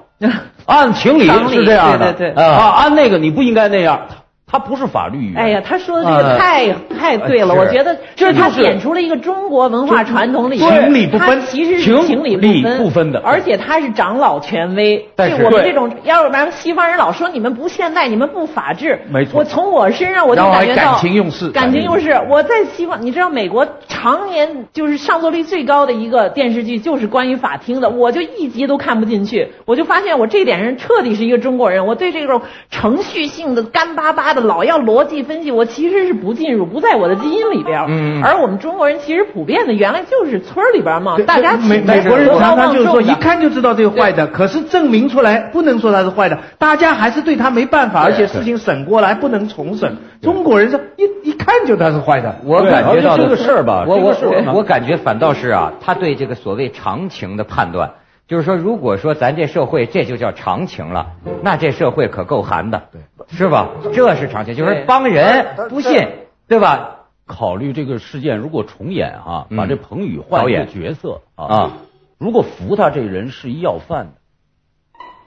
[0.65, 4.01] 按情理是这样的，对对啊，按那个你不应该那样。
[4.51, 5.37] 他不是法律语言。
[5.37, 6.67] 哎呀，他说的这个太
[6.99, 12.35] 太对了，我觉得这是他点出了一个中国文化传统里，情理不分，其实是情理
[12.77, 15.07] 不分的，而且他是长老权威。
[15.15, 18.99] 但是我们这种，要不然西方人老说你们不现代，你们不法治。
[19.09, 19.39] 没错。
[19.39, 22.19] 我从我身上我就感觉到感情用事，感情用事。
[22.29, 29.53] 我在西方，你知道美国常年就是上座率最高的一个电视剧就是关于法庭的，我就一集都看不进去。
[29.65, 35.21] 我就发现我这点人彻底是一个中国人，我对这种程序性的干巴巴的老要逻辑。
[35.23, 37.85] 分析我其实是不进入，不在我的基因里边。
[37.87, 49.95] 嗯，而我们中国人其实普遍的原来就是村里边嘛，大家美美国人常常就是说一看就知道这个坏的，可是证明出来不能说他是坏的，大家还是对他没办法，而且事情审过来不能重审。
[50.21, 57.91] 中国人是一一看就他是坏的，我感觉到这个事儿吧，我我我我感觉反倒是啊，他对这个所谓常情的判断。
[58.31, 61.11] 就是说，如果说咱这社会这就叫常情了，
[61.43, 63.71] 那这社会可够寒的，对，是吧？
[63.91, 66.07] 这是常情，就是帮人不信，
[66.47, 66.99] 对吧？
[67.25, 71.73] 考虑这个事件如果重演哈，把这彭宇换一个角色啊，
[72.17, 74.13] 如果扶他这人是一要饭的，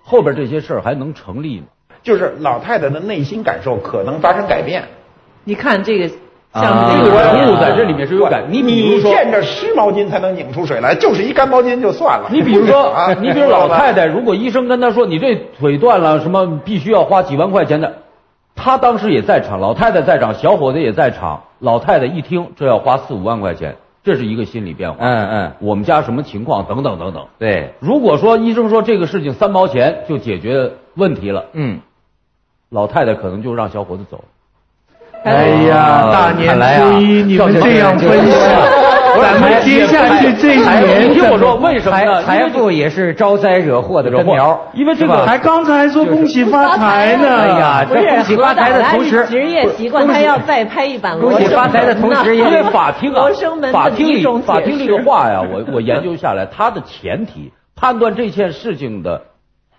[0.03, 1.67] 后边这些事儿还能成立吗？
[2.03, 4.89] 就是老太太的内心感受可能发生改变。
[5.45, 6.15] 你看这个，
[6.55, 8.45] 像这个人物在这里面是有感。
[8.49, 12.29] 你比如说，见着湿毛巾才能拧出水来，就是一干毛巾就算了。
[12.31, 17.95] 你比如说 啊，你比如老太太，如果医生跟她说你这腿断了，什么必须要花几万块钱的，
[18.55, 21.43] 她当时也在场，老太太在场，小伙子也在场。
[21.59, 24.99] 老太太一听这要花四五万块钱，这是一个心理变化。
[25.01, 26.67] 嗯嗯，我们家什么情况？
[26.67, 27.27] 等等等等。
[27.39, 31.81] 对，如果说医生说这个事情三毛钱就解决问题了，嗯。
[32.71, 34.25] 老太太可能就让小伙子走。
[35.25, 38.33] 哎呀，大年初一你们这样分析，
[39.23, 42.23] 咱们接下去这一年，你听我说，为什么呢？
[42.25, 47.27] 财富也是招灾惹祸的根苗，因为这个还刚才说恭喜发财呢。
[47.41, 51.19] 哎呀，这恭喜发财的同时，职业习惯他要再拍一版。
[51.19, 53.25] 恭喜发财的同时，因为法庭啊，
[53.73, 59.23] 法庭里法庭这个话呀，我我研究下来，它的前提判断这件事情的，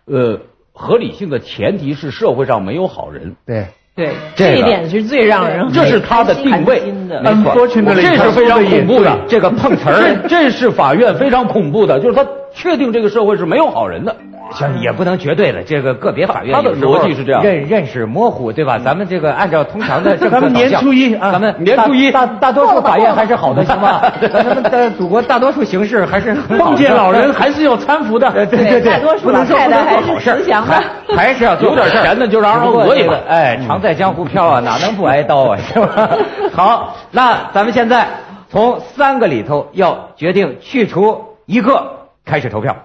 [0.07, 0.39] 呃。
[0.77, 3.37] 合理性的前提是社会上没有好人。
[3.45, 6.81] 对对，这一点是最让人这是他的定位，
[7.23, 7.53] 没错，
[7.95, 9.17] 这是非常恐怖的。
[9.27, 14.13] 这个碰瓷儿， 这是法院非常恐怖的，就是他确定这个社会是没有好人的。
[14.51, 18.79] 行，也不能绝对了，这个个别法院他的逻辑是这样，认认识模糊，对吧？
[18.79, 24.01] 咱们这个按照通常的， 咱们年初一啊，咱们年初一，大大多数法院还是好的， 行吗？
[24.31, 30.83] 咱们的祖国大多数形式还是碰见老人还是要搀扶的，对对对，大多数老太太还是慈祥的，
[31.15, 33.15] 还是要有点钱的就让人讹一把。
[33.27, 35.57] 哎，常在江湖飘啊，哪能不挨刀啊？
[35.57, 36.09] 是吧？
[36.53, 38.07] 好，那咱们现在
[38.49, 41.83] 从三个里头要决定去除一个，
[42.25, 42.75] 开始投票。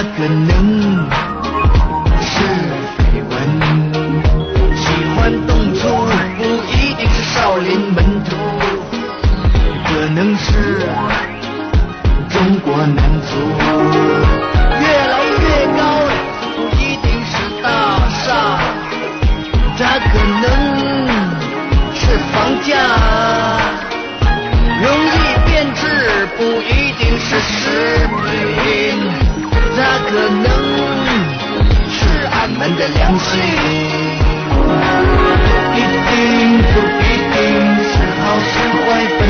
[0.00, 0.52] 它可能
[2.20, 2.30] 是
[3.02, 3.34] 绯闻，
[4.76, 5.88] 喜欢动粗
[6.36, 8.30] 不一定是少林门徒，
[9.86, 10.86] 可能是
[12.28, 13.30] 中国男足。
[14.78, 15.80] 越来越高
[16.54, 17.66] 不一定是大
[18.20, 18.22] 厦，
[19.76, 20.46] 它可能
[21.92, 22.70] 是房价。
[24.80, 25.82] 容易变质
[26.36, 28.27] 不一定是食品。
[30.10, 30.48] 可能
[31.90, 31.98] 是
[32.32, 33.28] 俺们的良心，
[34.56, 34.64] 不
[35.76, 36.08] 一定，
[36.72, 37.36] 不一定
[37.84, 37.92] 是
[38.22, 38.50] 好是
[38.84, 38.86] 坏
[39.18, 39.20] 分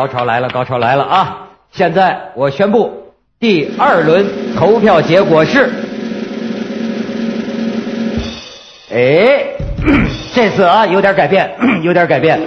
[0.00, 1.48] 高潮来了，高潮来了啊！
[1.72, 4.24] 现在我宣布，第二轮
[4.56, 5.68] 投票结果是，
[8.90, 9.44] 哎，
[10.34, 11.50] 这次啊有点改变，
[11.84, 12.40] 有点改变，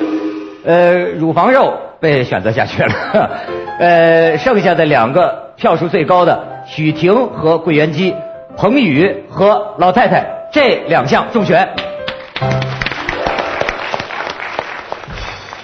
[0.65, 3.29] 呃，乳房肉被选择下去了，
[3.77, 8.15] 呃，剩下的两个票数最高的许婷和桂圆鸡，
[8.57, 11.69] 彭宇和老太太这两项中选。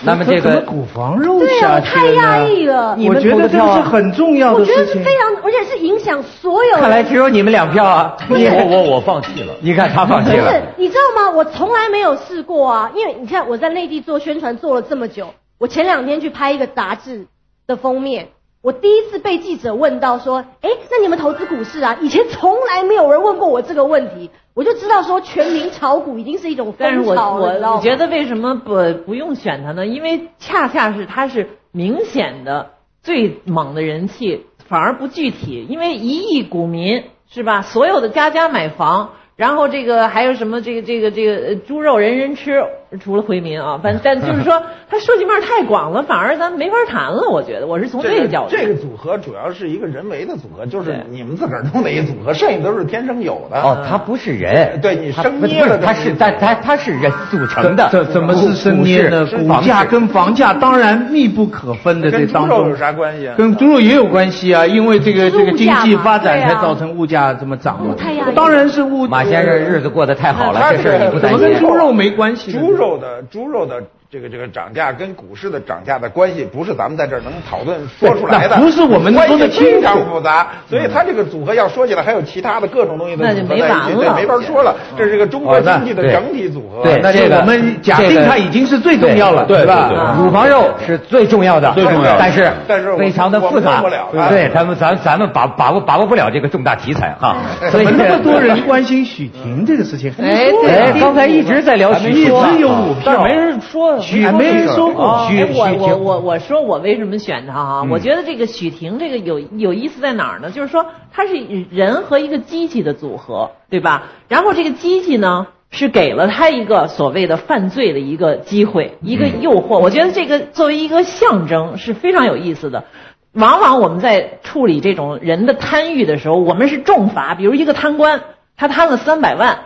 [0.01, 2.97] 那么这个乳房肉下去太压抑了。
[3.07, 4.81] 我觉得这是很重要的事情。
[4.81, 6.77] 我觉得是非常，而且是影响所有。
[6.77, 8.17] 看来只有你们两票啊！
[8.29, 9.53] 你我我我放弃了。
[9.61, 10.45] 你看他放弃了。
[10.45, 11.31] 不是，你知道吗？
[11.31, 12.91] 我从来没有试过啊！
[12.95, 17.27] 因为你看我在内地做宣传做了这么久，我前两天去拍一个杂志
[17.67, 18.29] 的封面，
[18.61, 21.97] 我第一次被记者问到说：“哎，那你们投资股市啊？
[22.01, 27.77] 以前从来没有人问过我这个问题。”我就知道说全民炒股已经是一种风潮了。
[27.77, 29.85] 我觉得为什么不不用选他呢？
[29.85, 35.65] 因为恰恰是他是明显的最猛的人气，反而不具体。
[35.69, 37.61] 因为一亿股民是吧？
[37.61, 42.65] 所有的家家买房，然后这个还有什么这个这个这个猪肉人人吃，
[42.97, 47.29] 除了回民啊，反但就是说 它涉及面太广了，反而咱没法谈了。
[47.29, 48.55] 我觉得我是从这个角度。
[48.55, 53.61] 这个组合主要是一个人为的组合，就是你们自个儿弄的一组合，剩下都是天生有的。
[53.61, 57.87] 哦，它不是人，对你它生捏的，它是但它它是人组成的。
[57.91, 59.23] 这怎么是生捏的？
[59.27, 63.35] 股价跟房价当然密不可分的，这跟猪当中肉有啥关系啊？
[63.37, 68.25] 跟猪肉也有关系啊，因为这个这个经济发展才造成物价这么涨嘛太压。
[68.31, 71.59] 当然是物马先生日子过得太好了，这事儿你不担怎么跟？
[71.59, 72.59] 猪肉没关系呢？
[72.59, 80.47] 猪肉的猪肉的这个这个涨价跟股市的涨价的关系，不是咱们在这儿能讨论说出来的，不是我们关说的清楚系非常复杂。
[80.67, 84.75] 所以它这个组合要说起来，还有其他的各种东西的那就组合在一起，没完了对，没法说了。
[84.97, 86.81] 这是这个中国经济的整体组合。
[86.81, 89.89] 对那这个我们假定它已经是最重要了，对吧？
[89.89, 93.83] 对对啊乳房肉是最重要的，最重要的但是但是非常的复杂
[94.27, 97.37] 对，咱们咱咱们把把握把握不了这个重大题材哈，
[97.69, 100.11] 所以那么多人关心许婷这个事情？
[100.19, 100.51] 哎
[100.99, 110.51] 刚才一直在聊许一婷一，直有股票，没人说，许还没人说过我我我我说我为什么选他哈、嗯我觉得这个许婷这个有有意思在哪儿呢？
[110.51, 111.33] 就是说他是
[111.71, 114.03] 人和一个机器的组合，对吧？
[114.27, 119.79] 然后这个机器呢是给了他一个所谓的犯罪的一个机会，一个诱惑。
[119.79, 122.85] 我觉得这个作为一个象征是非常有意思的。
[123.33, 128.21] 往往我们在处理这种人的贪欲的时候，我们是重罚，比如一个贪官，
[128.57, 129.59] 他贪了三百万，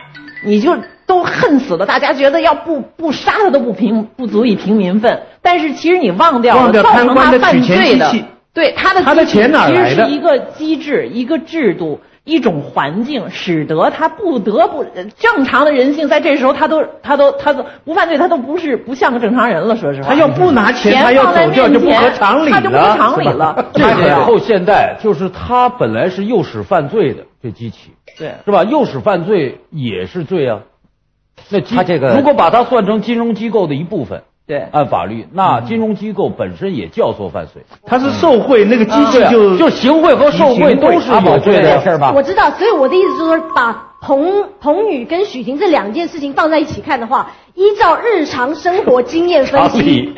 [0.44, 0.76] 你就
[1.06, 5.22] 都恨死了，大家觉得要不不杀他都不平不足以平民愤。
[5.42, 8.12] 但是其实你忘掉了造成他犯罪的
[8.52, 19.76] 对他的他的钱哪儿其实是一个机制、一个制度、一种环境，使得他不得不呃正常的人性在这时候他都他都他都不犯罪，他都不是不像个正常人了。
[19.76, 23.66] 说实话，他要不拿钱，他要放在走掉就不面前合常理了，他就不合常理了。
[23.74, 28.62] 这后现代就是他本来是诱使犯罪的这机器，对是吧？
[28.62, 30.60] 诱使犯罪也是罪啊。
[31.50, 37.62] 那机他这个如果把它算成金融机构的一部分，对按法律，那金融机构本身也叫做犯罪。
[37.86, 42.12] 他是受贿，那个机器对啊就就行贿和受贿都是有罪的事儿吧？
[42.14, 50.12] 我知道，所以我的意思就是说，把彭彭宇跟许婷这两件事情放在一起看的话，依照日常生活经验分析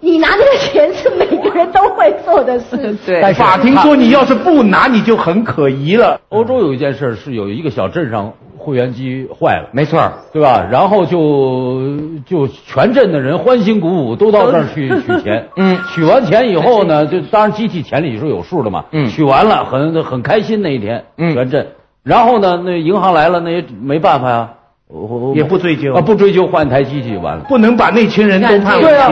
[0.00, 2.76] 你拿这个钱是每个人都会做的事。
[3.06, 6.20] 对但法庭说你要是不拿，你就很可疑了。
[6.28, 10.00] 欧洲有一件事是有一个小镇上会员机坏了，没错，
[10.32, 10.66] 对吧？
[10.70, 11.80] 然后就
[12.24, 15.48] 就全镇的人欢欣鼓舞，都到这儿去取钱。
[15.58, 18.84] 嗯取完钱以后呢，就当然机器钱里是有数的嘛。
[18.92, 21.66] 嗯取完了很很开心那一天，嗯全镇。
[22.04, 24.50] 然后呢，那银行来了，那也没办法呀，
[25.34, 27.44] 也不追究啊，不追究，换一台机器就完了。
[27.48, 29.08] 不能把那群人都判对啊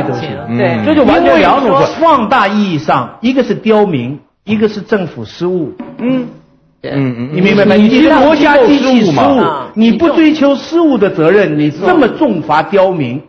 [0.58, 2.00] 对，这就完全两种事。
[2.00, 5.72] 放大意义上，一个是刁民，一个是政府失误。
[5.98, 6.26] 嗯，
[6.80, 6.90] 对。
[6.92, 7.74] 嗯嗯，你明白吗？
[7.74, 9.40] 你是国家机器失误
[9.74, 13.22] 你不追求失误的责任，你这么重罚刁民，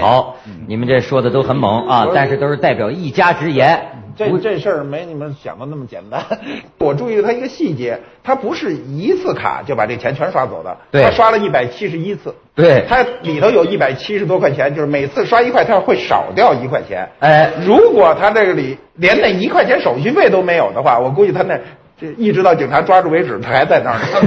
[0.00, 3.80] 好，你们这说的都很猛啊，但是都是代表一家之言。
[4.18, 6.20] 这这事儿没你们想的那么简单。
[6.78, 11.04] 我注意了他一个细节，他不是一次卡就把这钱全刷走的，对。
[11.04, 12.34] 他刷了一百七十一次。
[12.52, 12.84] 对。
[12.88, 17.08] 他里头有一百七十多块钱，就是每次刷一块，他会少掉一块钱。
[17.20, 21.56] 哎，如果他这个里连那一块钱手续费都没有的话，我估计他那
[22.00, 24.04] 这一直到警察抓住为止，他还在那儿呢。
[24.12, 24.26] 他不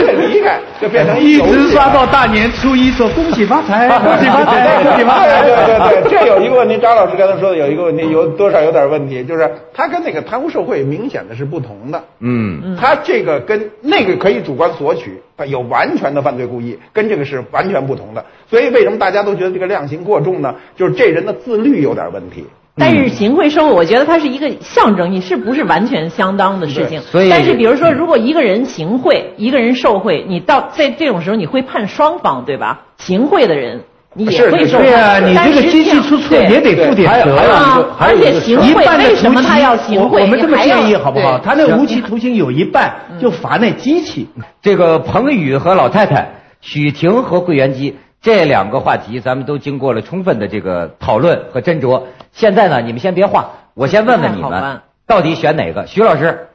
[0.00, 5.42] 会离开，就变成一直抓到大年初一，说恭喜发财， 恭喜发财，恭喜发财。
[5.42, 12.04] 对对对对，这有一个问题，张老师刚才说的有一个问题，有多少有点问题，就是他跟那个贪污受贿明显的是不同的。
[12.20, 18.22] 嗯，他这个跟那个可以主观索取，有完全的犯罪故意，跟这个是完全不同的。
[18.50, 20.54] 所以为什么大家都觉得这个量刑过重呢？
[20.76, 22.44] 就是这人的自律有点问题。
[22.74, 27.00] 但是行贿受贿，我觉得它是一个象征，你是不是完全相当的事情？
[27.00, 32.80] 对所以但是比如说，如果一个人行贿，一个人受贿，你到在这种时候，你会判双方，对吧？
[32.96, 33.82] 行贿的人
[34.14, 40.20] 你也是是会受对啊，你这个机器出错也得负点责啊而且行贿为什么他要行贿？
[40.20, 41.38] 我我们这么建议好不好？
[41.38, 44.28] 他那无期徒刑有一半就罚那机器。
[44.62, 52.04] 这个彭宇和老太太，许婷和桂圆鸡这两个话题，咱们都经过了充分的这个讨论和斟酌。
[52.30, 55.88] 现在呢，你们先别画，我先问问你们到底选哪个？
[55.88, 56.46] 徐老师，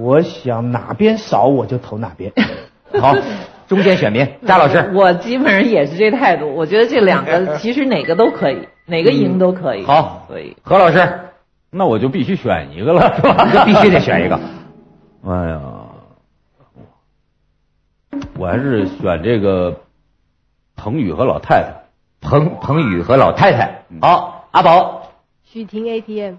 [0.00, 2.32] 我想哪边少我就投哪边。
[2.98, 3.14] 好，
[3.68, 9.82] 中间选民，扎老师，我基本上也是这态度，我觉得这两个 其实哪个都可以，哪个赢都可以。
[9.82, 11.06] 嗯好所以何老师，
[11.70, 13.46] 那我就必须选一个了，是吧？
[13.52, 14.40] 这必须得选一个。
[15.26, 15.60] 哎呀，
[18.38, 19.80] 我还是选这个
[20.76, 21.84] 彭宇和老太太。
[22.26, 25.12] 彭彭宇和老太太，好，阿宝，
[25.42, 26.36] 许婷 ATM，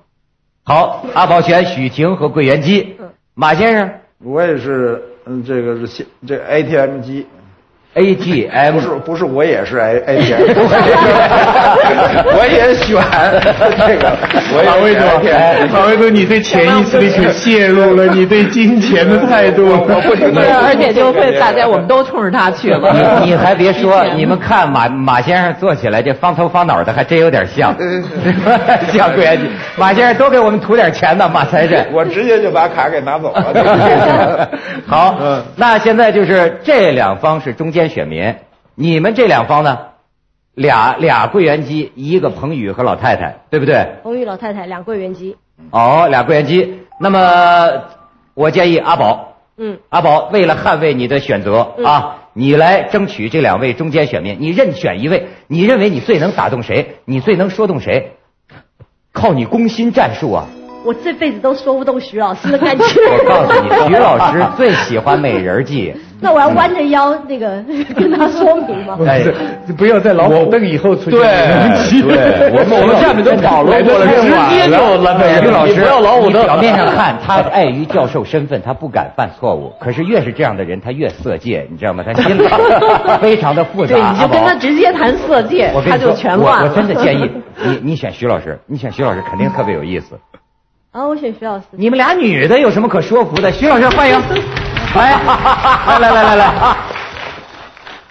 [0.63, 2.97] 好，阿宝选许婷和柜员机，
[3.35, 7.27] 马先生，我也是，嗯，这个是现这 ATM 机，
[7.95, 10.43] AGM 不是不是，我也是 A A G M，
[12.35, 13.01] 我也选
[13.87, 14.11] 这个，
[14.51, 19.65] 我马卫也选总，马卫总，你对潜意识里可泄露了你对金钱的态度。
[19.87, 22.91] 对，而且就会大家我们都冲着他去了。
[23.23, 27.73] 你你还别说，你们看马马先生坐起来这方头方脑的，还真有点像，
[28.91, 29.49] 像桂元基。
[29.77, 31.87] 马先生多给我们吐点钱呢，马财神。
[31.93, 34.49] 我直接就把卡给拿走了。
[34.85, 35.17] 好，
[35.55, 38.35] 那现在就是这两方是中间选民，
[38.75, 39.77] 你们这两方呢，
[40.53, 43.85] 俩俩柜员机，一个彭宇和老太太，对不对？
[44.03, 45.35] 彭宇老太太两柜员机，
[45.71, 46.79] 哦，俩柜员机。
[46.99, 47.69] 那么
[48.33, 58.13] 我建议阿宝，嗯，阿宝为了捍卫你的选择、嗯啊，你来争取这两位中间选民，你任选一位，你认为你最能打动谁，你最能说动谁，
[59.11, 60.45] 靠你攻心战术啊！
[60.85, 62.83] 我这辈子都说不动徐老师的感觉。
[62.83, 65.93] 我告诉你，徐老师最喜欢美人计。
[66.21, 67.61] 那我要弯着腰那个
[67.95, 68.97] 跟他说明吗？
[69.05, 69.21] 哎，
[69.77, 71.19] 不要在老虎凳以后出现。
[71.19, 76.43] 对对，我 们我们下面都讨论过了，直接就烂美人徐老师，你不要老虎凳。
[76.45, 79.73] 表面上看 他碍于教授身份，他不敢犯错误。
[79.79, 82.03] 可是越是这样的人，他越色戒，你知道吗？
[82.05, 82.41] 他心里
[83.21, 83.95] 非常的复杂。
[83.95, 86.69] 对，你就跟他直接谈色戒他就全乱了。
[86.69, 87.29] 我真的建议
[87.63, 90.17] 你，你选徐老师，你选徐老师肯定特别有意思。
[90.91, 91.65] 啊，我选徐老师。
[91.71, 93.51] 你们俩女的有什么可说服的？
[93.51, 94.17] 徐老师欢迎，
[94.97, 96.75] 来，来来来来来，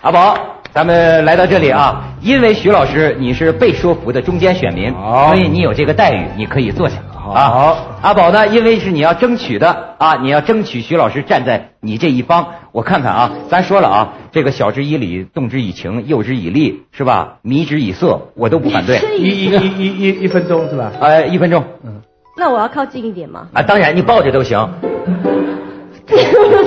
[0.03, 0.37] 阿宝，
[0.71, 6.97] 咱们来到这里啊，因为徐老师你是被说服的中间选民，好所以你有这个待遇，你可以坐下。
[6.97, 12.47] 啊好啊，阿宝呢，因为是你要争取的啊，你要争取徐老师站在你这一方。
[12.71, 17.37] 我看看啊，咱说了啊，这个晓之以理，动之以情，诱之以利，是吧？
[17.41, 19.01] 迷之以色，我都不反对。
[19.17, 20.93] 一一一一一一分钟是吧？
[21.01, 22.03] 呃，一分钟嗯
[22.37, 23.47] 那我要靠近一点吗？
[23.55, 24.69] 啊，当然你抱着都行。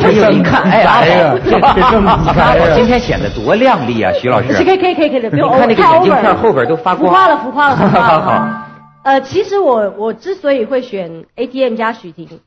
[0.01, 4.53] 哎呦，你看，哎，阿宝，这这这么阿开呀宝今天显得多靓丽啊，徐老师。
[4.53, 7.07] 是可以可以可以可以的，不看那个太眼镜片后边都发光。
[7.07, 8.21] 浮夸了浮夸了浮夸了。
[8.21, 8.63] 好。
[9.03, 12.41] 呃，其实我我之所以会选 ATM 加许婷，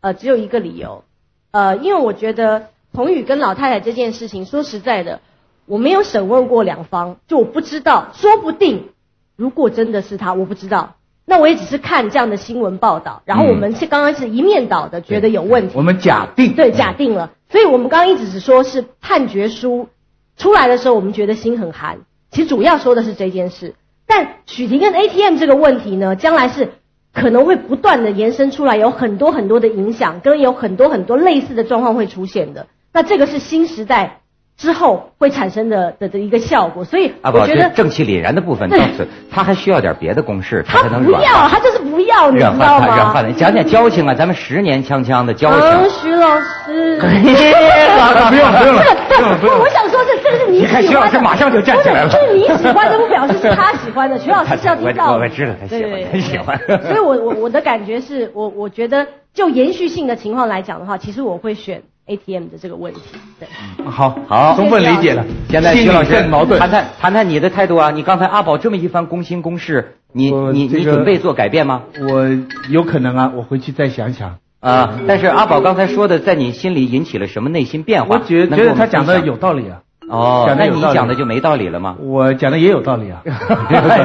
[0.00, 1.04] 呃，只有一个理由，
[1.50, 5.20] 呃，因为我觉得彭宇跟老太太这件事情，说实在的，
[5.66, 8.88] 我没有审问过两方，就我不知道，说不定
[9.36, 10.94] 如果真的是他，我不知道，
[11.26, 17.32] 那我也只是看这样的新闻报道，然后我们是刚刚是一面倒的，觉得有问题，我们假定对，假定了。
[17.50, 19.88] 所以我们刚刚一直只说是判决书
[20.36, 21.98] 出来的时候，我们觉得心很寒。
[22.30, 23.74] 其实主要说的是这件事。
[24.06, 26.74] 但许婷跟 ATM 这个问题呢，将来是
[27.12, 32.68] 可能会不断的延伸出来，有很多很多的影响，跟有很多很多类似的状况会出现的。
[32.92, 34.20] 那这个是新时代
[34.56, 36.84] 之后会产生的的的一个效果。
[36.84, 43.22] 所以我觉得这正气凛然的部分对到此，他还需要点别的公式，他才能不要，他就是不要，你知道吗？
[43.36, 45.60] 讲讲交情啊，咱们十年锵锵的交情。
[45.60, 46.96] 嗯，徐老师。
[46.98, 50.80] 不用不用了这个不，我想说这这个是你喜欢的。
[50.80, 54.18] 你看徐老师马上就站起来是是你喜欢的，不表示是他喜欢的。
[54.18, 63.00] 徐老师是要听到我知道他喜欢对对对他喜欢所以我我我的感觉是我我觉得就延续性的情况来讲的话，其实我会选 ATM 的这个问题。
[63.38, 63.48] 对，
[63.84, 65.24] 好好，充分理解了。
[65.48, 67.90] 现在徐老师矛盾谈谈谈谈你的态度啊！
[67.90, 71.82] 你刚才阿宝这么一番公心公事，你你你我这个准备做改变吗？
[72.08, 72.28] 我
[72.70, 74.36] 有可能啊，我回去再想想。
[74.60, 78.16] 啊，但是阿宝刚才说的，在你心里引起了什么内心变化？
[78.16, 81.96] 我觉觉得他讲的有道理啊，哦，那你讲的就没道理了吗？
[82.00, 83.20] 我讲的也有道理啊。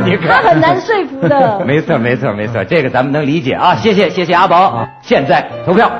[0.05, 1.61] 你他很难说服的。
[1.65, 3.75] 没错，没错，没错，这个咱们能理解啊！
[3.75, 4.87] 谢谢，谢谢阿宝。
[5.01, 5.91] 现在投票。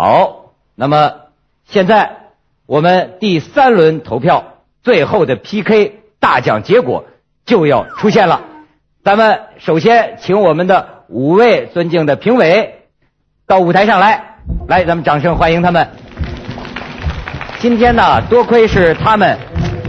[0.00, 1.12] 好，那么
[1.66, 2.18] 现在
[2.66, 4.44] 我们第三轮投票
[4.80, 7.06] 最后的 PK 大奖结果
[7.44, 8.42] 就要出现了。
[9.02, 12.84] 咱们首先请我们的五位尊敬的评委
[13.48, 14.36] 到舞台上来，
[14.68, 15.88] 来，咱们掌声欢迎他们。
[17.58, 19.36] 今天呢，多亏是他们，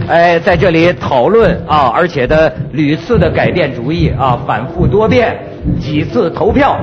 [0.08, 5.38] 哎，在这里讨论啊，而且的屡次的改变主意啊，反复多变，
[5.78, 6.80] 几次投票，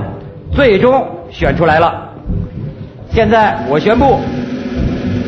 [0.53, 2.06] 最终选出来了。
[3.13, 4.19] 现在我宣布，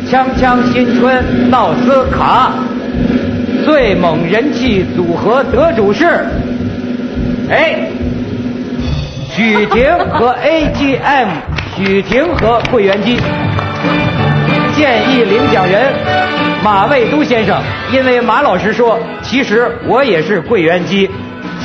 [0.09, 2.51] 锵锵新春闹斯卡
[3.65, 6.05] 最猛人气组合得主是，
[7.49, 7.89] 哎，
[9.32, 11.27] 许婷和 AGM，
[11.75, 13.19] 许婷和桂圆鸡。
[14.75, 15.91] 建议领奖人
[16.63, 17.59] 马未都先生，
[17.91, 21.09] 因为马老师说，其实我也是桂圆鸡，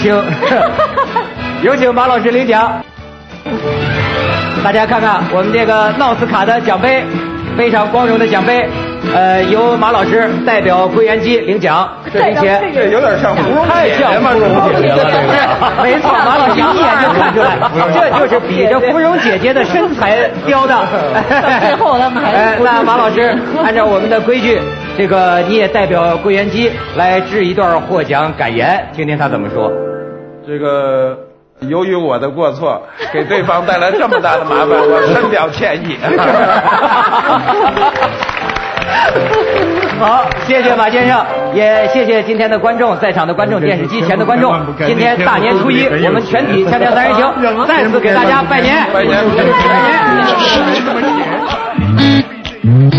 [0.00, 0.14] 请
[1.62, 2.82] 有请马老师领奖。
[4.64, 7.04] 大家看看我们这个奥斯卡的奖杯，
[7.54, 8.66] 非常光荣的奖杯，
[9.14, 17.58] 呃，由马老师代表桂圆鸡领奖，这并且这有点像芙蓉太姐姐嘛，像芙蓉姐姐了，这 是没错，马老师一眼就看出来，
[17.92, 20.74] 这就是比着芙蓉姐姐的身材雕的。
[21.60, 24.58] 最后他们还是哎，那马老师按照我们的规矩，
[24.96, 29.70] 这个你也代表桂圆鸡来致一段获奖感言，听听他怎么说。
[30.46, 31.16] 这个
[31.68, 35.96] 由于我的过错，给对方带来这么大的麻烦， 我深表歉意。
[39.98, 44.52] 好，谢谢马先生，也谢谢今天的观众，在场的观众，电视机前的观众。
[44.86, 47.32] 今天大年初一，我们全体锵锵三人行，
[47.66, 49.42] 再次给大家拜年，拜年拜
[51.00, 52.90] 年。